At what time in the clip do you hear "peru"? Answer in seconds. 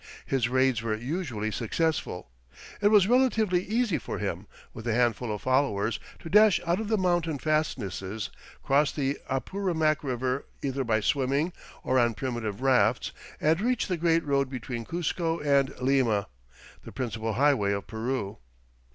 17.85-18.39